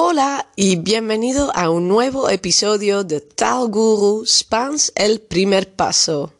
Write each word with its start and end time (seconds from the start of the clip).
Hola 0.00 0.46
y 0.54 0.76
bienvenido 0.76 1.50
a 1.56 1.70
un 1.70 1.88
nuevo 1.88 2.28
episodio 2.28 3.02
de 3.02 3.20
Tal 3.20 3.66
Guru 3.66 4.24
Spans 4.24 4.92
el 4.94 5.20
primer 5.20 5.74
paso. 5.74 6.34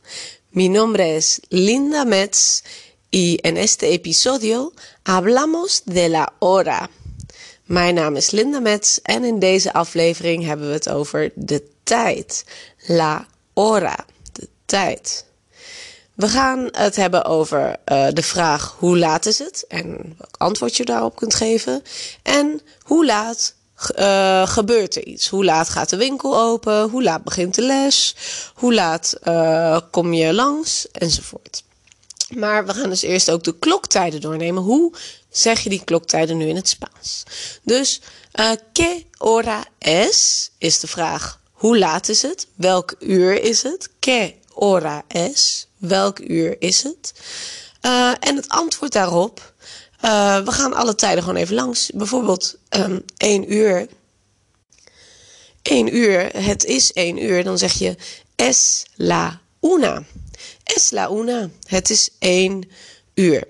Mi 0.53 0.69
nombre 0.69 1.17
es 1.17 1.43
Linda 1.49 2.05
Metz 2.05 2.63
y 3.11 3.41
en 3.43 3.57
este 3.57 3.95
episodio 3.95 4.73
hablamos 5.03 5.83
de 5.87 6.09
la 6.09 6.35
hora. 6.39 6.89
Mijn 7.67 7.97
naam 7.97 8.17
is 8.17 8.31
Linda 8.31 8.61
Metz 8.61 9.01
en 9.03 9.25
in 9.25 9.41
deze 9.41 9.73
aflevering 9.73 10.45
hebben 10.45 10.69
we 10.69 10.75
het 10.75 10.89
over 10.89 11.33
de 11.35 11.61
tijd. 11.83 12.45
La 12.87 13.27
hora, 13.55 14.07
de 14.33 14.49
tijd. 14.67 15.28
We 16.19 16.29
gaan 16.29 16.69
het 16.73 16.97
hebben 16.97 17.25
over 17.25 17.77
uh, 17.87 18.07
de 18.13 18.23
vraag 18.23 18.77
hoe 18.79 18.99
laat 18.99 19.27
is 19.27 19.39
het 19.39 19.65
en 19.69 20.15
welk 20.19 20.37
antwoord 20.37 20.77
je 20.77 20.85
daarop 20.85 21.17
kunt 21.17 21.35
geven. 21.35 21.83
En 22.23 22.61
hoe 22.83 23.07
laat 23.07 23.55
uh, 23.99 24.47
gebeurt 24.47 24.97
er 24.97 25.07
iets? 25.07 25.29
Hoe 25.29 25.45
laat 25.45 25.69
gaat 25.69 25.89
de 25.89 25.97
winkel 25.97 26.39
open? 26.39 26.89
Hoe 26.89 27.03
laat 27.03 27.25
begint 27.25 27.55
de 27.55 27.63
les? 27.63 28.17
Hoe 28.55 28.75
laat 28.75 29.15
uh, 29.25 29.79
kom 29.91 30.13
je 30.13 30.35
langs? 30.35 30.91
Enzovoort. 30.91 31.63
Maar 32.29 32.67
we 32.67 32.75
gaan 32.75 32.91
dus 32.91 33.03
eerst 33.03 33.31
ook 33.31 33.45
de 33.45 33.59
kloktijden 33.59 34.21
doornemen. 34.21 34.63
Hoe 34.63 34.95
zeg 35.31 35.61
je 35.61 35.69
die 35.69 35.85
kloktijden 35.85 36.37
nu 36.37 36.47
in 36.47 36.57
het 36.57 36.69
Spaans? 36.69 37.23
Dus, 37.63 38.01
uh, 38.41 38.51
¿qué 38.73 39.05
hora 39.19 39.65
es? 39.79 40.51
Is 40.59 40.81
de 40.81 40.87
vraag. 40.87 41.41
Hoe 41.53 41.79
laat 41.79 42.09
is 42.09 42.23
het? 42.23 42.47
Welk 42.55 42.95
uur 42.99 43.43
is 43.43 43.63
het? 43.63 43.89
¿Qué 44.07 44.35
hora 44.55 45.03
es? 45.09 45.68
Welk 45.79 46.19
uur 46.19 46.57
is 46.59 46.83
het? 46.83 47.13
Uh, 47.83 48.13
en 48.21 48.37
het 48.37 48.49
antwoord 48.49 48.93
daarop. 48.93 49.55
Uh, 50.05 50.45
we 50.45 50.53
gaan 50.53 50.75
alle 50.75 50.95
tijden 50.95 51.23
gewoon 51.23 51.39
even 51.39 51.55
langs. 51.55 51.91
Bijvoorbeeld 51.95 52.59
um, 52.77 53.05
1 53.17 53.53
uur. 53.53 53.89
1 55.63 55.97
uur, 55.97 56.43
het 56.43 56.65
is 56.65 56.93
1 56.93 57.23
uur. 57.25 57.45
Dan 57.45 57.59
zeg 57.59 57.73
je 57.73 57.97
es 58.37 58.87
la 58.95 59.41
una. 59.61 60.03
Es 60.65 60.91
la 60.91 61.11
una. 61.11 61.49
Het 61.67 61.91
is 61.91 62.11
1 62.19 62.71
uur. 63.15 63.47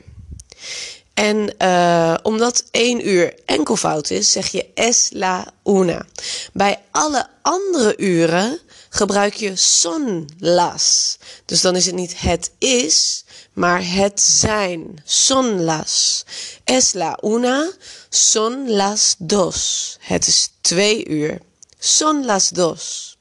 En 1.15 1.55
uh, 1.63 2.15
omdat 2.23 2.65
1 2.71 3.09
uur 3.09 3.35
enkelvoud 3.45 4.11
is, 4.11 4.33
zeg 4.33 4.47
je 4.47 4.67
es 4.75 5.11
la 5.13 5.53
una. 5.65 6.07
Bij 6.53 6.81
alle 6.91 7.27
andere 7.43 7.97
uren 7.97 8.61
gebruik 8.99 9.35
je 9.35 9.57
son 9.57 10.29
las. 10.39 11.19
Dus 11.45 11.61
dan 11.61 11.77
is 11.77 11.87
het 11.87 11.95
niet 11.95 12.21
het 12.21 12.51
is, 12.59 13.25
maar 13.53 13.83
het 13.85 14.21
zijn. 14.21 15.03
Son 15.05 15.65
las. 15.65 16.25
Es 16.65 16.93
la 16.93 17.19
una, 17.23 17.71
son 18.09 18.71
las 18.71 19.15
dos. 19.19 19.97
Het 20.01 20.27
is 20.27 20.51
twee 20.61 21.09
uur. 21.09 21.41
Son 21.79 22.25
las 22.25 22.49
dos. 22.49 23.17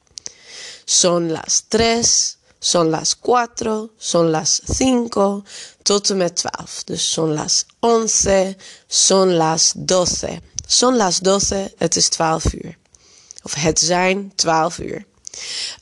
Son 0.84 1.30
las 1.32 1.62
tres, 1.68 2.36
son 2.60 2.90
las 2.90 3.14
cuatro, 3.14 3.90
son 3.98 4.30
las 4.30 4.60
cinco, 4.64 5.44
tot 5.82 6.10
en 6.10 6.16
met 6.16 6.36
twaalf. 6.36 6.84
Dus 6.84 7.12
son 7.12 7.34
las 7.34 7.66
once, 7.80 8.56
son 8.88 9.36
las 9.36 9.72
doce. 9.76 10.40
Son 10.66 10.96
las 10.96 11.20
doce, 11.20 11.72
het 11.76 11.96
is 11.96 12.08
twaalf 12.08 12.52
uur. 12.52 12.76
Of 13.42 13.54
het 13.54 13.78
zijn 13.78 14.32
twaalf 14.34 14.78
uur. 14.78 15.06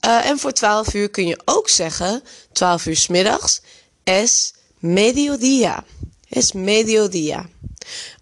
Uh, 0.06 0.28
en 0.28 0.38
voor 0.38 0.52
12 0.52 0.94
uur 0.94 1.10
kun 1.10 1.26
je 1.26 1.40
ook 1.44 1.68
zeggen, 1.68 2.22
12 2.52 2.86
uur 2.86 2.96
s 2.96 3.06
middags, 3.06 3.60
es 4.04 4.54
mediodía. 4.78 5.84
Es 6.28 6.52
mediodía. 6.52 7.48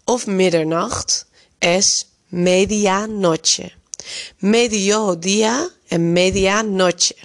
Of 0.03 0.27
middernacht, 0.27 1.25
es 1.59 2.05
medianoche. 2.27 3.71
Mediodía 4.37 5.69
en 5.87 6.11
medianoche. 6.11 7.15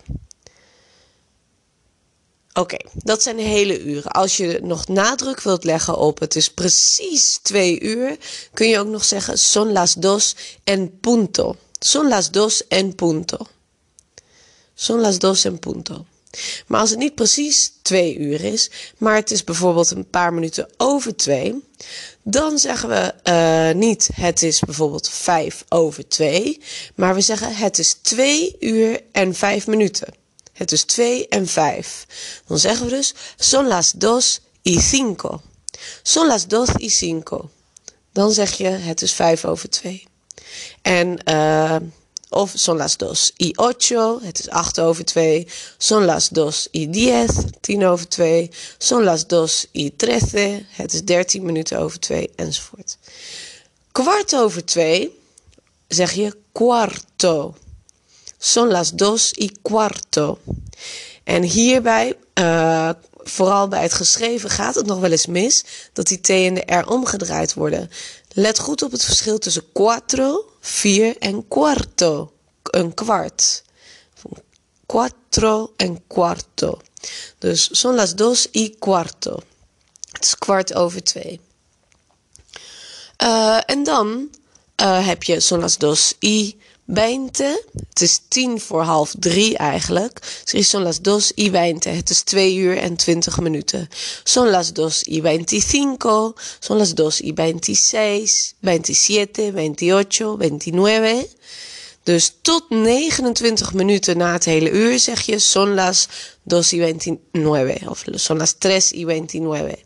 Oké, 2.53 2.77
dat 2.94 3.22
zijn 3.22 3.38
hele 3.38 3.81
uren. 3.81 4.11
Als 4.11 4.37
je 4.37 4.61
nog 4.62 4.88
nadruk 4.88 5.41
wilt 5.41 5.65
leggen 5.65 5.97
op 5.97 6.19
het 6.19 6.37
is 6.37 6.50
precies 6.50 7.38
twee 7.43 7.81
uur, 7.81 8.17
kun 8.53 8.69
je 8.69 8.78
ook 8.78 8.87
nog 8.87 9.05
zeggen 9.05 9.38
son 9.38 9.72
las 9.72 9.94
dos 9.94 10.37
en 10.65 11.00
punto. 11.00 11.56
Son 11.78 12.09
las 12.09 12.31
dos 12.31 12.67
en 12.69 12.94
punto. 12.94 13.47
Son 14.81 15.01
las 15.01 15.19
dos 15.19 15.45
en 15.45 15.59
punto. 15.59 16.07
Maar 16.67 16.81
als 16.81 16.91
het 16.91 16.99
niet 16.99 17.15
precies 17.15 17.73
twee 17.83 18.17
uur 18.17 18.45
is, 18.45 18.71
maar 18.99 19.15
het 19.15 19.31
is 19.31 19.45
bijvoorbeeld 19.45 19.91
een 19.91 20.11
paar 20.11 20.33
minuten 20.33 20.69
over 20.77 21.17
twee, 21.17 21.65
dan 22.23 22.59
zeggen 22.59 22.89
we 22.89 23.15
uh, 23.25 23.81
niet 23.81 24.09
het 24.13 24.43
is 24.43 24.61
bijvoorbeeld 24.61 25.09
vijf 25.09 25.65
over 25.69 26.09
twee, 26.09 26.61
maar 26.95 27.15
we 27.15 27.21
zeggen 27.21 27.55
het 27.55 27.79
is 27.79 27.93
twee 27.93 28.57
uur 28.61 29.01
en 29.13 29.35
vijf 29.35 29.67
minuten. 29.67 30.15
Het 30.53 30.73
is 30.73 30.85
twee 30.85 31.29
en 31.29 31.47
vijf. 31.47 32.07
Dan 32.47 32.59
zeggen 32.59 32.87
we 32.87 32.93
dus 32.93 33.15
son 33.37 33.67
las 33.67 33.93
dos 33.93 34.41
y 34.62 34.81
cinco. 34.81 35.41
Son 36.03 36.27
las 36.27 36.47
dos 36.49 36.69
y 36.77 36.89
cinco. 36.89 37.51
Dan 38.12 38.33
zeg 38.33 38.57
je 38.57 38.69
het 38.69 39.03
is 39.03 39.12
vijf 39.12 39.45
over 39.45 39.71
twee. 39.71 40.07
En 40.83 41.19
uh, 41.29 41.77
of 42.31 42.53
son 42.55 42.77
las 42.77 42.97
dos 42.97 43.33
y 43.37 43.53
ocho, 43.57 44.19
het 44.23 44.39
is 44.39 44.49
acht 44.49 44.79
over 44.79 45.05
twee. 45.05 45.47
Son 45.79 46.05
las 46.05 46.29
dos 46.29 46.69
y 46.71 46.91
diez, 46.91 47.31
tien 47.61 47.85
over 47.85 48.09
twee. 48.09 48.51
Son 48.79 49.05
las 49.05 49.27
dos 49.27 49.67
y 49.73 49.91
trece, 49.97 50.67
het 50.69 50.93
is 50.93 51.05
dertien 51.05 51.45
minuten 51.45 51.79
over 51.79 51.99
twee, 51.99 52.31
enzovoort. 52.37 52.99
Kwart 53.93 54.35
over 54.35 54.65
twee 54.65 55.19
zeg 55.89 56.13
je 56.13 56.37
cuarto. 56.53 57.55
Son 58.39 58.69
las 58.71 58.93
dos 58.93 59.33
y 59.33 59.51
cuarto. 59.62 60.39
En 61.25 61.43
hierbij, 61.43 62.17
uh, 62.35 62.91
vooral 63.17 63.69
bij 63.69 63.83
het 63.83 63.93
geschreven, 63.93 64.51
gaat 64.51 64.75
het 64.75 64.87
nog 64.87 64.99
wel 64.99 65.11
eens 65.11 65.27
mis 65.27 65.65
dat 65.93 66.07
die 66.07 66.21
T 66.21 66.29
en 66.29 66.55
de 66.55 66.75
R 66.75 66.89
omgedraaid 66.89 67.55
worden. 67.55 67.91
Let 68.33 68.59
goed 68.59 68.83
op 68.83 68.93
het 68.93 69.05
verschil 69.05 69.39
tussen 69.39 69.65
cuatro, 69.73 70.50
vier, 70.60 71.16
en 71.19 71.48
cuarto, 71.48 72.32
een 72.62 72.94
kwart. 72.94 73.62
Cuatro 74.87 75.72
en 75.76 76.06
cuarto. 76.06 76.81
Dus 77.38 77.69
son 77.72 77.94
las 77.94 78.15
dos 78.15 78.48
y 78.53 78.76
cuarto. 78.78 79.43
Het 80.12 80.25
is 80.25 80.34
kwart 80.34 80.75
over 80.75 81.03
twee. 81.03 81.41
Uh, 83.22 83.60
en 83.66 83.84
dan 83.84 84.31
uh, 84.82 85.06
heb 85.06 85.22
je 85.22 85.41
son 85.41 85.60
las 85.60 85.78
dos 85.78 86.15
y 86.19 86.56
veinte. 86.93 87.62
Het 87.89 88.01
is 88.01 88.21
tien 88.28 88.61
voor 88.61 88.83
half 88.83 89.15
drie 89.19 89.56
eigenlijk. 89.56 90.43
Dus 90.45 90.69
son 90.69 90.83
las 90.83 91.01
dos 91.01 91.33
y 91.34 91.51
veinte. 91.51 91.89
Het 91.89 92.11
is 92.11 92.23
twee 92.23 92.56
uur 92.56 92.78
en 92.78 92.97
twintig 92.97 93.41
minuten. 93.41 93.89
Son 94.25 94.49
las 94.49 94.73
dos 94.73 95.03
y 95.03 95.21
veinticinco. 95.21 96.34
Son 96.59 96.77
las 96.77 96.95
dos 96.95 97.21
y 97.21 97.33
veintiséis. 97.33 98.55
Veintisiete, 98.61 99.53
veintiocho, 99.53 100.37
veintinueve. 100.37 101.29
Dus 102.03 102.33
tot 102.43 102.65
29 102.69 103.75
minuten 103.75 104.17
na 104.17 104.33
het 104.33 104.45
hele 104.45 104.71
uur 104.71 104.99
zeg 104.99 105.21
je 105.21 105.39
son 105.39 105.75
las 105.75 106.09
dos 106.43 106.73
y 106.73 106.79
veintinueve. 106.79 107.79
Of 107.89 108.05
son 108.15 108.39
las 108.39 108.55
tres 108.59 108.93
y 108.93 109.05
veintinueve. 109.05 109.79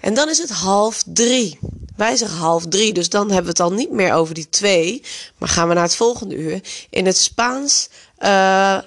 En 0.00 0.14
dan 0.14 0.28
is 0.28 0.38
het 0.38 0.50
half 0.50 1.02
drie. 1.06 1.58
Wij 1.96 2.16
zeggen 2.16 2.38
half 2.38 2.66
drie, 2.68 2.92
dus 2.92 3.08
dan 3.08 3.26
hebben 3.26 3.42
we 3.42 3.48
het 3.48 3.60
al 3.60 3.72
niet 3.72 3.90
meer 3.90 4.12
over 4.12 4.34
die 4.34 4.48
twee. 4.48 5.02
Maar 5.38 5.48
gaan 5.48 5.68
we 5.68 5.74
naar 5.74 5.82
het 5.82 5.96
volgende 5.96 6.34
uur. 6.34 6.60
In 6.90 7.06
het 7.06 7.16
Spaans 7.16 7.88
uh, 8.18 8.78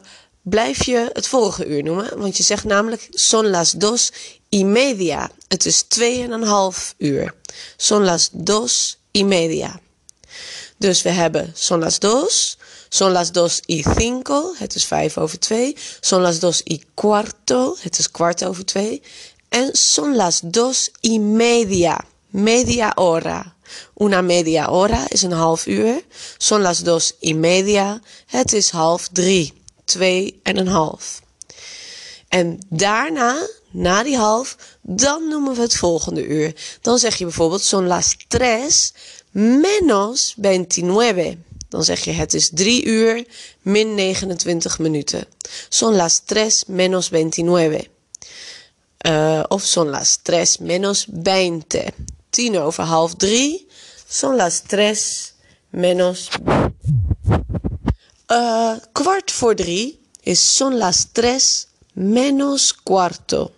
blijf 0.42 0.86
je 0.86 1.10
het 1.14 1.28
vorige 1.28 1.66
uur 1.66 1.84
noemen. 1.84 2.18
Want 2.18 2.38
je 2.38 2.44
zegt 2.44 2.64
namelijk 2.64 3.08
son 3.10 3.50
las 3.50 3.72
dos 3.72 4.12
y 4.50 4.64
media. 4.64 5.32
Het 5.48 5.66
is 5.66 5.82
twee 5.82 6.24
en 6.24 6.32
een 6.32 6.44
half 6.44 6.96
uur. 6.98 7.34
Son 7.78 8.04
las 8.04 8.30
dos 8.32 8.98
y 9.12 9.24
media. 9.24 9.80
Dus 10.78 11.02
we 11.02 11.10
hebben 11.10 11.52
son 11.56 11.80
las 11.80 12.00
dos, 12.00 12.58
son 12.90 13.12
las 13.12 13.32
dos 13.32 13.62
y 13.66 13.84
cinco, 13.98 14.54
het 14.58 14.76
is 14.76 14.86
vijf 14.86 15.18
over 15.18 15.40
twee. 15.40 15.76
Son 16.00 16.22
las 16.22 16.40
dos 16.40 16.62
y 16.64 16.82
cuarto, 16.94 17.76
het 17.80 18.00
is 18.00 18.12
kwart 18.12 18.44
over 18.44 18.66
twee. 18.66 19.02
En 19.50 19.76
son 19.76 20.16
las 20.16 20.42
dos 20.44 20.92
y 21.02 21.20
media. 21.20 22.06
Media 22.32 22.92
hora. 22.96 23.56
Una 23.94 24.22
media 24.22 24.70
hora 24.70 25.06
is 25.10 25.22
een 25.22 25.32
half 25.32 25.66
uur. 25.66 26.04
Son 26.38 26.62
las 26.62 26.84
dos 26.84 27.16
y 27.20 27.34
media. 27.34 28.02
Het 28.26 28.54
is 28.54 28.70
half 28.70 29.08
drie. 29.08 29.54
Twee 29.86 30.40
en 30.44 30.58
een 30.58 30.68
half. 30.68 31.22
En 32.28 32.60
daarna, 32.70 33.48
na 33.72 34.04
die 34.04 34.18
half, 34.18 34.56
dan 34.82 35.28
noemen 35.28 35.56
we 35.56 35.62
het 35.62 35.76
volgende 35.76 36.26
uur. 36.26 36.56
Dan 36.82 36.98
zeg 36.98 37.16
je 37.16 37.24
bijvoorbeeld 37.24 37.62
son 37.62 37.88
las 37.88 38.16
tres 38.28 38.94
menos 39.32 40.36
veintinueve. 40.42 41.38
Dan 41.70 41.84
zeg 41.84 42.04
je 42.04 42.12
het 42.12 42.34
is 42.34 42.50
drie 42.54 42.86
uur 42.86 43.26
min 43.62 43.96
29 43.96 44.80
minuten. 44.80 45.26
Son 45.70 45.96
las 45.96 46.20
tres 46.26 46.64
menos 46.68 47.08
veintinueve. 47.08 47.88
Uh, 49.06 49.44
of 49.48 49.64
son 49.64 49.90
las 49.92 50.18
tres 50.22 50.58
menos 50.60 51.06
veinte. 51.08 51.94
Tien 52.30 52.58
over 52.58 52.86
half 52.86 53.16
drie. 53.16 53.68
Son 54.08 54.36
las 54.36 54.62
tres 54.62 55.34
menos. 55.70 56.30
Uh, 58.28 58.76
kwart 58.92 59.32
voor 59.32 59.56
drie 59.56 60.00
is 60.22 60.56
son 60.56 60.78
las 60.78 61.08
tres 61.12 61.68
menos 61.94 62.74
cuarto. 62.84 63.52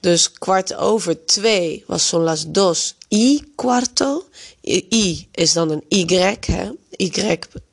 Dus 0.00 0.32
kwart 0.32 0.74
over 0.74 1.26
twee 1.26 1.84
was 1.86 2.08
son 2.08 2.24
las 2.24 2.52
dos 2.52 2.94
y 3.08 3.52
cuarto. 3.56 4.24
I 4.62 5.28
is 5.32 5.52
dan 5.52 5.70
een 5.70 5.84
Y, 5.88 6.36
hè? 6.46 6.70
Y 6.96 7.12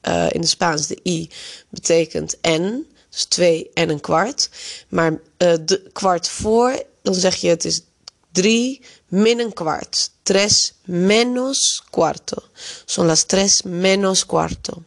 uh, 0.08 0.30
in 0.32 0.40
het 0.42 0.50
Spaans, 0.50 0.88
de 0.88 1.00
I, 1.04 1.30
betekent 1.70 2.38
en. 2.42 2.88
Dus 3.14 3.26
twee 3.26 3.70
en 3.74 3.90
een 3.90 4.00
kwart. 4.00 4.50
Maar 4.88 5.20
de 5.38 5.90
kwart 5.92 6.30
voor, 6.30 6.84
dan 7.02 7.14
zeg 7.14 7.36
je 7.36 7.50
het 7.50 7.66
is 7.66 7.82
drie 8.32 8.82
min 9.08 9.40
een 9.40 9.54
kwart. 9.54 10.12
Tres 10.24 10.74
menos 10.84 11.84
cuarto. 11.92 12.44
Son 12.86 13.06
las 13.06 13.24
tres 13.24 13.62
menos 13.62 14.26
cuarto. 14.26 14.84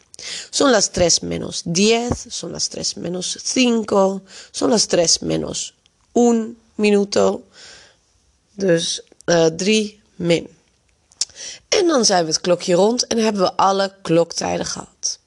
Son 0.50 0.70
las 0.70 0.90
tres 0.90 1.20
menos 1.20 1.62
diez. 1.64 2.24
Son 2.28 2.50
las 2.50 2.68
tres 2.68 2.94
menos 2.94 3.36
cinco. 3.42 4.22
Son 4.50 4.70
las 4.70 4.86
tres 4.86 5.18
menos 5.18 5.74
un 6.12 6.58
minuto. 6.74 7.42
Dus 8.54 9.00
uh, 9.26 9.46
drie 9.46 10.00
min. 10.16 10.48
En 11.68 11.86
dan 11.86 12.04
zijn 12.04 12.24
we 12.24 12.30
het 12.30 12.40
klokje 12.40 12.74
rond 12.74 13.06
en 13.06 13.18
hebben 13.18 13.42
we 13.42 13.56
alle 13.56 13.94
kloktijden 14.02 14.66
gehad. 14.66 15.18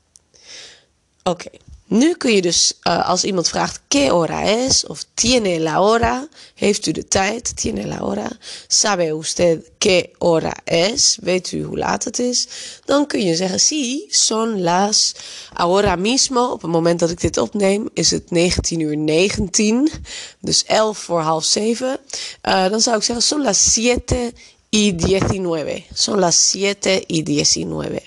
Oké. 1.24 1.50
Nu 1.89 2.13
kun 2.13 2.33
je 2.33 2.41
dus, 2.41 2.74
uh, 2.83 3.09
als 3.09 3.24
iemand 3.24 3.47
vraagt, 3.47 3.81
¿qué 3.88 4.12
hora 4.12 4.44
es? 4.44 4.86
Of 4.86 5.06
¿tiene 5.13 5.59
la 5.59 5.81
hora? 5.81 6.27
Heeft 6.56 6.86
u 6.86 6.91
de 6.91 7.07
tijd? 7.07 7.56
¿Tiene 7.56 7.86
la 7.86 8.03
hora? 8.03 8.30
¿Sabe 8.68 9.13
usted 9.13 9.63
qué 9.77 10.12
hora 10.18 10.53
es? 10.63 11.18
Weet 11.21 11.51
u 11.51 11.63
hoe 11.63 11.77
laat 11.77 12.03
het 12.03 12.19
is? 12.19 12.47
Dan 12.86 13.07
kun 13.07 13.25
je 13.25 13.36
zeggen, 13.36 13.59
sí, 13.59 14.07
son 14.09 14.62
las, 14.62 15.15
ahora 15.53 15.95
mismo, 15.95 16.51
op 16.51 16.62
het 16.62 16.71
moment 16.71 17.00
dat 17.00 17.09
ik 17.09 17.21
dit 17.21 17.38
opneem, 17.38 17.89
is 17.94 18.12
het 18.12 18.31
19 18.31 18.80
uur 18.80 18.97
19. 18.97 19.92
Dus 20.39 20.65
11 20.65 20.97
voor 20.97 21.21
half 21.21 21.44
7. 21.44 22.00
Uh, 22.44 22.69
dan 22.69 22.81
zou 22.81 22.97
ik 22.97 23.03
zeggen, 23.03 23.25
son 23.25 23.42
las 23.42 23.74
7 23.74 24.33
y 24.69 24.92
19. 24.92 25.83
Son 25.94 26.19
las 26.19 26.50
7 26.50 27.03
y 27.07 27.24
19. 27.24 28.00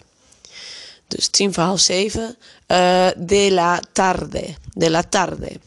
Dus 1.15 1.29
tien 1.29 1.53
voor 1.53 1.63
half 1.63 1.81
zeven. 1.81 2.37
Uh, 2.69 3.09
de 3.17 3.51
la 3.51 3.81
tarde. 3.93 4.55
De 4.75 4.91
la 4.91 5.03
tarde. 5.03 5.61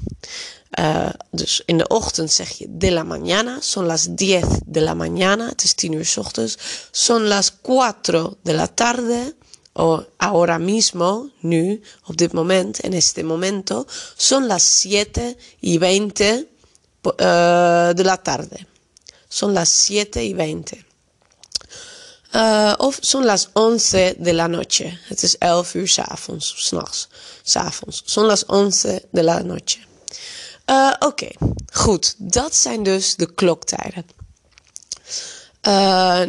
Uh, 0.80 1.10
dus 1.32 1.62
in 1.66 1.78
de 1.78 1.88
ochtend 1.88 2.32
zeg 2.32 2.50
je 2.50 2.66
de 2.70 2.92
la 2.92 3.04
mañana. 3.04 3.58
Son 3.62 3.86
las 3.86 4.08
diez 4.10 4.46
de 4.66 4.82
la 4.82 4.94
mañana. 4.94 5.50
Het 5.50 5.64
is 5.64 5.74
tien 5.74 5.94
uur 5.94 6.14
ochtends. 6.18 6.58
Son 6.92 7.28
las 7.28 7.52
cuatro 7.62 8.38
de 8.42 8.54
la 8.54 8.68
tarde. 8.68 9.36
O 9.78 10.06
ahora 10.18 10.58
mismo, 10.58 11.30
nu, 11.42 11.82
op 12.06 12.18
dit 12.18 12.32
moment, 12.32 12.80
en 12.80 12.94
este 12.94 13.24
momento. 13.24 13.86
Son 14.18 14.48
las 14.48 14.64
siete 14.64 15.38
y 15.60 15.78
veinte 15.78 16.48
uh, 17.04 17.94
de 17.94 18.04
la 18.04 18.18
tarde. 18.18 18.66
Son 19.28 19.54
las 19.54 19.70
siete 19.70 20.24
y 20.24 20.34
veinte. 20.34 20.85
Uh, 22.36 22.74
of 22.78 22.98
son 23.00 23.24
las 23.24 23.50
11 23.54 24.16
de 24.18 24.34
la 24.34 24.48
noche. 24.48 24.98
Het 25.02 25.24
is 25.24 25.38
11 25.38 25.74
uur 25.74 25.88
s 25.88 26.00
avonds, 26.00 26.54
s'nachts, 26.58 27.08
s'avonds. 27.44 28.02
Son 28.06 28.26
las 28.26 28.46
11 28.46 29.02
de 29.12 29.24
la 29.24 29.42
noche. 29.42 29.78
Uh, 30.66 30.94
Oké, 31.00 31.28
goed. 31.74 32.16
Dat 32.18 32.56
zijn 32.56 32.84
dus 32.84 33.16
de 33.16 33.34
kloktijden. 33.34 34.06
Uh, 35.68 36.22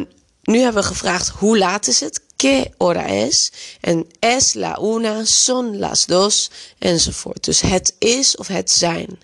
nu 0.43 0.59
hebben 0.59 0.81
we 0.81 0.87
gevraagd 0.87 1.29
hoe 1.29 1.57
laat 1.57 1.87
is 1.87 1.99
het? 1.99 2.21
¿Qué 2.35 2.63
hora 2.77 3.05
es? 3.05 3.51
En 3.81 4.05
es 4.19 4.53
la 4.53 4.77
una, 4.81 5.25
son 5.25 5.77
las 5.79 6.05
dos, 6.05 6.49
enzovoort. 6.77 7.43
Dus 7.43 7.61
het 7.61 7.95
is 7.99 8.35
of 8.35 8.47
het 8.47 8.71
zijn. 8.71 9.19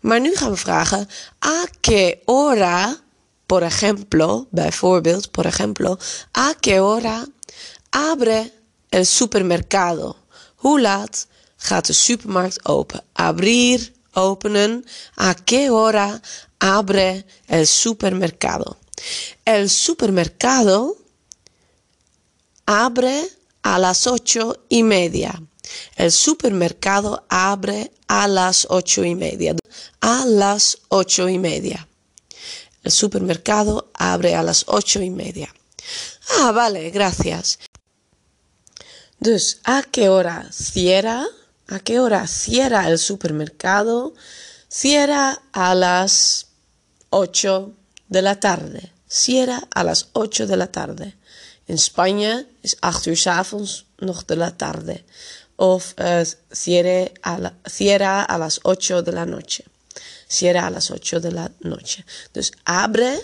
Maar 0.00 0.20
nu 0.20 0.36
gaan 0.36 0.50
we 0.50 0.56
vragen, 0.56 1.08
a 1.44 1.64
qué 1.80 2.18
hora 2.24 3.00
Por 3.50 3.64
ejemplo, 3.64 4.46
bijvoorbeeld, 4.52 5.28
por 5.32 5.44
ejemplo, 5.44 5.98
¿a 6.34 6.54
qué 6.54 6.78
hora 6.78 7.26
abre 7.90 8.52
el 8.92 9.04
supermercado? 9.04 10.16
Hoe 10.62 10.80
laat 10.80 11.26
gaat 11.56 11.86
de 11.86 11.92
supermarkt 11.92 12.64
open? 12.64 13.02
Abrir, 13.12 13.92
openen. 14.14 14.84
¿A 15.16 15.34
qué 15.34 15.68
hora 15.68 16.22
abre 16.58 17.26
el 17.48 17.66
supermercado? 17.66 18.76
El 19.44 19.68
supermercado 19.68 20.96
abre 22.66 23.28
a 23.62 23.80
las 23.80 24.06
ocho 24.06 24.64
y 24.68 24.84
media. 24.84 25.42
El 25.96 26.12
supermercado 26.12 27.24
abre 27.28 27.90
a 28.06 28.28
las 28.28 28.64
ocho 28.70 29.02
y 29.02 29.16
media. 29.16 29.56
A 29.98 30.24
las 30.24 30.78
ocho 30.88 31.28
y 31.28 31.40
media. 31.40 31.89
El 32.82 32.92
supermercado 32.92 33.90
abre 33.94 34.34
a 34.34 34.42
las 34.42 34.64
ocho 34.66 35.00
y 35.02 35.10
media. 35.10 35.54
Ah, 36.38 36.52
vale, 36.52 36.90
gracias. 36.90 37.58
Dus, 39.18 39.60
¿a 39.64 39.82
qué 39.82 40.08
hora 40.08 40.48
cierra? 40.50 41.26
¿A 41.68 41.78
qué 41.78 42.00
hora 42.00 42.26
cierra 42.26 42.88
el 42.88 42.98
supermercado? 42.98 44.14
Cierra 44.68 45.42
a 45.52 45.74
las 45.74 46.46
8 47.10 47.72
de 48.08 48.22
la 48.22 48.40
tarde. 48.40 48.92
Cierra 49.08 49.68
a 49.74 49.84
las 49.84 50.08
8 50.12 50.46
de 50.46 50.56
la 50.56 50.68
tarde. 50.68 51.16
In 51.66 51.78
Spanje 51.78 52.46
is 52.62 52.76
8 52.82 53.10
uur 53.10 53.68
nog 54.00 54.26
de 54.26 54.36
la 54.36 54.56
tarde. 54.56 55.04
Of 55.56 55.94
la, 55.98 56.24
cierra 57.66 58.22
a 58.22 58.38
las 58.38 58.60
8 58.62 59.02
de 59.02 59.12
la 59.12 59.26
noche. 59.26 59.64
Cierra 60.32 60.66
a 60.66 60.70
las 60.70 60.90
8 60.90 61.20
de 61.20 61.32
la 61.32 61.50
noche. 61.58 62.04
Dus 62.32 62.52
abre, 62.62 63.22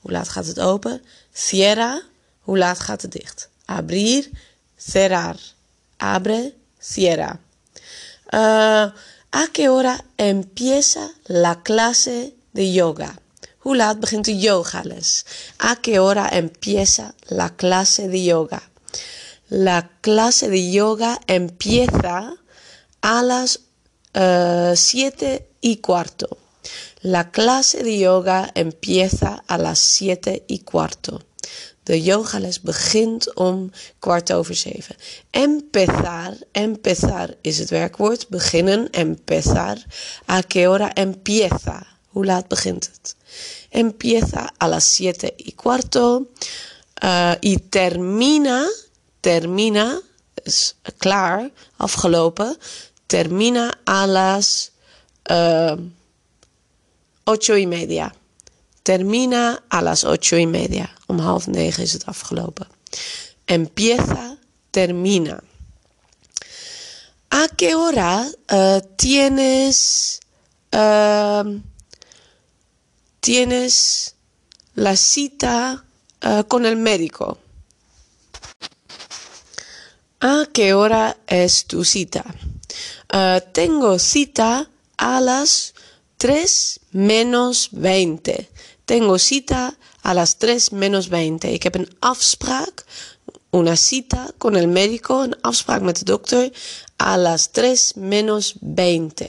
hoe 0.00 0.12
laat 0.12 0.28
gaat 0.28 0.46
het 0.46 0.60
open? 0.60 1.02
Cierra, 1.32 2.02
hoe 2.40 2.58
laat 2.58 2.80
gaat 2.80 3.02
het 3.02 3.12
dicht? 3.12 3.48
Abrir, 3.64 4.30
cerrar. 4.76 5.36
Abre, 5.96 6.54
cierra. 6.78 7.40
Uh, 8.30 8.90
¿A 9.30 9.46
qué 9.52 9.68
hora 9.68 10.04
empieza 10.16 11.12
la 11.26 11.62
clase 11.62 12.34
de 12.52 12.72
yoga? 12.72 13.14
Hoe 13.58 13.76
laat 13.76 14.00
begint 14.00 14.24
de 14.24 14.38
yogales? 14.38 15.24
¿A 15.58 15.76
qué 15.76 16.00
hora 16.00 16.28
empieza 16.28 17.14
la 17.28 17.50
clase 17.50 18.08
de 18.08 18.24
yoga? 18.24 18.62
La 19.48 19.90
clase 20.00 20.48
de 20.48 20.70
yoga 20.70 21.20
empieza 21.26 22.34
a 23.00 23.22
las 23.22 23.60
7 24.12 25.38
uh, 25.38 25.56
y 25.60 25.76
cuarto. 25.76 26.47
La 27.00 27.30
clase 27.30 27.84
de 27.84 27.96
yoga 27.96 28.50
empieza 28.54 29.44
a 29.46 29.56
las 29.56 29.78
7 29.78 30.44
y 30.48 30.58
cuarto. 30.60 31.22
De 31.84 32.02
yogales 32.02 32.60
begint 32.60 33.34
om 33.36 33.70
kwart 33.98 34.30
over 34.30 34.54
zeven. 34.54 34.96
Empezar, 35.30 36.36
empezar 36.52 37.36
is 37.40 37.58
het 37.58 37.70
werkwoord. 37.70 38.28
Beginnen, 38.28 38.90
empezar. 38.90 39.78
A 40.26 40.42
qué 40.42 40.66
hora 40.66 40.92
empieza? 40.94 41.86
Hoe 42.08 42.24
laat 42.24 42.48
begint 42.48 42.90
het? 42.92 43.16
Empieza 43.68 44.52
a 44.58 44.68
las 44.68 44.84
7 44.94 45.32
y 45.36 45.52
cuarto. 45.52 46.26
Uh, 47.02 47.34
y 47.40 47.58
termina, 47.68 48.66
termina, 49.20 50.00
is 50.44 50.74
klaar, 50.96 51.50
afgelopen. 51.76 52.56
Termina 53.06 53.78
a 53.84 54.06
las... 54.06 54.72
Uh, 55.30 55.76
ocho 57.28 57.56
y 57.56 57.66
media. 57.66 58.14
Termina 58.82 59.62
a 59.68 59.82
las 59.82 60.04
ocho 60.04 60.36
y 60.36 60.46
media. 60.46 60.90
Om 61.06 61.18
half 61.18 61.46
negen 61.46 61.82
is 61.82 61.92
het 61.92 62.06
afgelopen. 62.06 62.66
Empieza, 63.44 64.38
termina. 64.70 65.42
¿A 67.28 67.48
qué 67.56 67.74
hora 67.74 68.26
uh, 68.50 68.80
tienes, 68.96 70.20
uh, 70.72 71.60
tienes 73.20 74.14
la 74.74 74.96
cita 74.96 75.84
uh, 76.24 76.42
con 76.46 76.64
el 76.64 76.76
médico? 76.76 77.38
¿A 80.20 80.46
qué 80.52 80.72
hora 80.72 81.16
es 81.26 81.66
tu 81.66 81.84
cita? 81.84 82.24
tengo 83.52 83.98
cita 83.98 84.68
a 84.96 85.20
las 85.20 85.72
3 86.18 86.80
menos 86.90 87.70
20. 87.72 88.48
Tengo 88.84 89.18
cita 89.18 89.78
a 90.02 90.14
las 90.14 90.36
3 90.38 90.70
menos 90.72 91.08
20. 91.08 91.52
Ik 91.52 91.62
heb 91.62 91.74
een 91.74 91.88
afspraak, 91.98 92.84
una 93.50 93.74
cita 93.74 94.30
con 94.38 94.56
el 94.56 94.68
médico, 94.68 95.22
een 95.22 95.40
afspraak 95.40 95.82
met 95.82 95.98
de 95.98 96.04
dokter, 96.04 96.52
a 97.00 97.16
las 97.16 97.50
3 97.50 97.92
menos 97.96 98.54
20. 98.60 99.26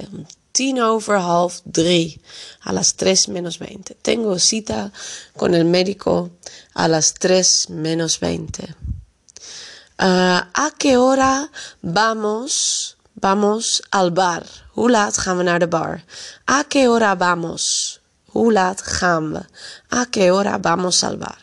Tien 0.51 0.81
over 0.81 1.15
half 1.15 1.61
drie. 1.63 2.19
A 2.65 2.73
las 2.73 2.95
3 2.95 3.27
menos 3.27 3.57
20. 3.57 3.95
Tengo 4.01 4.37
cita 4.39 4.91
con 5.35 5.53
el 5.53 5.65
médico 5.65 6.31
a 6.73 6.87
las 6.87 7.13
3 7.13 7.67
menos 7.69 8.19
20. 8.19 8.63
Uh, 10.01 10.41
¿A 10.53 10.71
qué 10.77 10.97
hora 10.97 11.51
vamos, 11.81 12.97
vamos 13.19 13.81
al 13.89 14.11
bar? 14.11 14.43
Hoe 14.73 14.89
laat 14.89 15.17
gaan 15.17 15.37
we 15.37 15.43
naar 15.43 15.59
de 15.59 15.67
bar? 15.67 16.03
¿A 16.45 16.63
qué 16.63 16.87
hora 16.87 17.15
vamos? 17.15 17.99
Hoe 18.25 18.51
laat 18.51 18.81
gaan 18.81 19.31
we? 19.31 19.41
¿A 19.89 20.05
qué 20.05 20.31
hora 20.31 20.57
vamos 20.57 21.03
al 21.03 21.17
bar? 21.17 21.39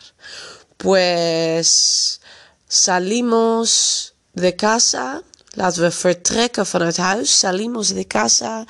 Pues 0.77 2.19
salimos 2.67 4.13
de 4.33 4.55
casa. 4.55 5.21
Laten 5.53 5.83
we 5.83 5.91
vertrekken 5.91 6.65
vanuit 6.71 6.97
huis. 6.97 7.39
Salimos 7.39 7.93
de 7.93 8.05
casa 8.05 8.65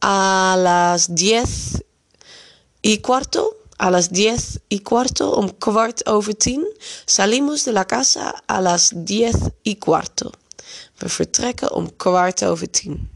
a 0.00 0.56
las 0.56 1.14
diez 1.14 1.82
y 2.82 2.98
cuarto. 2.98 3.56
A 3.78 3.90
las 3.90 4.10
diez 4.10 4.60
y 4.68 4.80
cuarto, 4.80 5.30
om 5.30 5.48
kwart 5.48 6.06
over 6.06 6.34
tien. 6.34 6.66
Salimos 7.06 7.64
de 7.64 7.72
la 7.72 7.86
casa 7.86 8.34
a 8.46 8.60
las 8.60 8.90
diez 8.92 9.36
y 9.62 9.76
cuarto. 9.76 10.32
We 10.98 11.08
vertrekken 11.08 11.72
om 11.72 11.96
kwart 11.96 12.44
over 12.44 12.70
tien. 12.70 13.10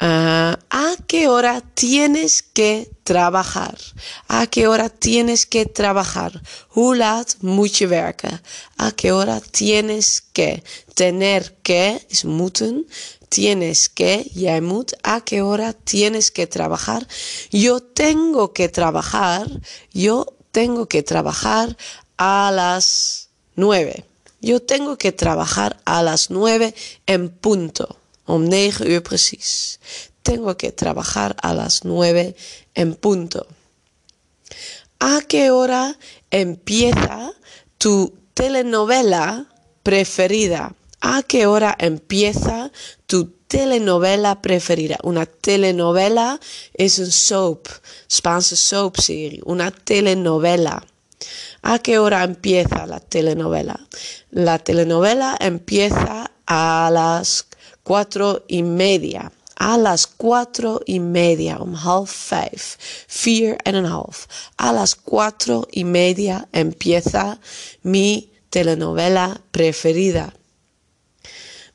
Uh, 0.00 0.52
¿A 0.68 0.94
qué 1.08 1.26
hora 1.26 1.60
tienes 1.74 2.42
que 2.42 2.88
trabajar? 3.02 3.76
¿A 4.28 4.46
qué 4.46 4.68
hora 4.68 4.90
tienes 4.90 5.44
que 5.44 5.66
trabajar? 5.66 6.40
Hoe 6.68 6.96
laat 6.96 7.36
moet 7.40 7.76
je 7.76 7.88
werken? 7.88 8.40
¿A 8.76 8.92
qué 8.92 9.12
hora 9.12 9.40
tienes 9.50 10.22
que? 10.32 10.62
Tener 10.94 11.54
que 11.62 12.00
is 12.08 12.22
moeten. 12.22 12.86
Tienes 13.28 13.88
que, 13.92 14.24
jij 14.34 14.60
moet. 14.60 14.96
¿A 15.02 15.20
qué 15.20 15.42
hora 15.42 15.72
tienes 15.72 16.30
que 16.30 16.46
trabajar? 16.46 17.06
Yo 17.50 17.80
tengo 17.80 18.52
que 18.52 18.68
trabajar. 18.68 19.46
Yo 19.90 20.26
tengo 20.52 20.86
que 20.86 21.02
trabajar 21.02 21.76
a 22.16 22.50
las 22.52 23.28
nueve. 23.56 24.07
Yo 24.40 24.60
tengo 24.60 24.96
que 24.98 25.12
trabajar 25.12 25.80
a 25.84 26.02
las 26.02 26.30
nueve 26.30 26.74
en 27.06 27.28
punto. 27.28 27.98
Om 28.28 28.44
9 28.44 28.92
uur 28.92 29.02
precies. 29.02 29.80
Tengo 30.22 30.54
que 30.58 30.70
trabajar 30.70 31.34
a 31.40 31.54
las 31.54 31.84
9 31.84 32.36
en 32.74 32.94
punto. 32.94 33.46
¿A 35.00 35.22
qué 35.26 35.50
hora 35.50 35.98
empieza 36.30 37.32
tu 37.78 38.12
telenovela 38.34 39.46
preferida? 39.82 40.74
¿A 41.00 41.22
qué 41.22 41.46
hora 41.46 41.74
empieza 41.78 42.70
tu 43.06 43.30
telenovela 43.48 44.42
preferida? 44.42 44.98
Una 45.04 45.24
telenovela 45.24 46.38
es 46.74 46.98
un 46.98 47.10
soap, 47.10 47.66
Spaanse 48.10 48.56
soap 48.56 48.98
serie, 48.98 49.40
una 49.46 49.70
telenovela. 49.70 50.84
¿A 51.62 51.78
qué 51.78 51.98
hora 51.98 52.24
empieza 52.24 52.86
la 52.86 53.00
telenovela? 53.00 53.78
La 54.30 54.58
telenovela 54.58 55.36
empieza 55.40 56.30
a 56.46 56.90
las 56.92 57.46
cuatro 57.82 58.44
y 58.46 58.62
media. 58.62 59.32
A 59.56 59.76
las 59.76 60.06
cuatro 60.06 60.80
y 60.86 61.00
media, 61.00 61.58
om 61.58 61.74
half 61.74 62.30
vijf. 62.30 62.76
Vier 63.08 63.56
en 63.64 63.74
een 63.74 63.86
half. 63.86 64.26
A 64.56 64.72
las 64.72 64.94
cuatro 64.94 65.66
y 65.70 65.84
media 65.84 66.46
empieza 66.52 67.38
mi 67.82 68.30
telenovela 68.50 69.40
preferida. 69.50 70.32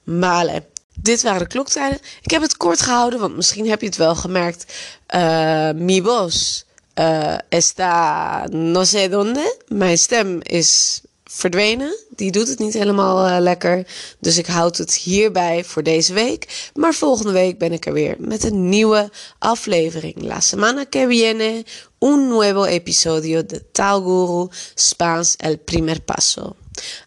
Vale. 0.06 0.72
Dit 0.96 1.22
waren 1.22 1.40
de 1.40 1.48
kloktijden. 1.48 2.00
Ik 2.22 2.32
heb 2.32 2.42
het 2.42 2.58
kort 2.58 2.82
gehouden, 2.82 3.20
want 3.20 3.36
misschien 3.36 3.70
heb 3.70 3.82
je 3.82 3.88
het 3.88 3.98
wel 3.98 4.16
gemerkt. 4.16 4.74
Uh, 5.16 5.72
mi 5.72 6.02
voz 6.02 6.64
uh, 7.00 7.38
está 7.50 8.46
no 8.52 8.84
sé 8.84 9.10
dónde. 9.10 9.58
Mijn 9.68 9.98
stem 9.98 10.40
is 10.42 11.02
verdwenen. 11.24 11.96
Die 12.10 12.32
doet 12.32 12.48
het 12.48 12.60
niet 12.60 12.74
helemaal 12.74 13.28
uh, 13.28 13.38
lekker. 13.40 13.88
Dus 14.20 14.38
ik 14.38 14.46
houd 14.46 14.78
het 14.78 14.96
hierbij 14.96 15.64
voor 15.64 15.84
deze 15.84 16.14
week. 16.14 16.70
Maar 16.74 16.94
volgende 16.94 17.32
week 17.32 17.58
ben 17.58 17.72
ik 17.72 17.86
er 17.86 17.94
weer 17.94 18.16
met 18.20 18.44
een 18.44 18.70
nieuwe 18.70 19.12
aflevering. 19.40 20.22
La 20.22 20.40
semana 20.40 20.86
que 20.86 21.08
viene, 21.08 21.66
un 22.00 22.28
nuevo 22.28 22.64
episodio 22.64 23.46
de 23.46 23.64
Guru 23.72 24.48
Spaans 24.76 25.36
El 25.38 25.58
Primer 25.58 26.02
Paso. 26.02 26.56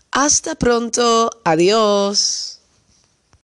Hasta 0.08 0.54
pronto. 0.54 1.28
Adiós. 1.42 2.55